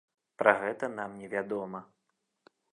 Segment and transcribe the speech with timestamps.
[0.41, 1.85] Пра гэта нам невядома.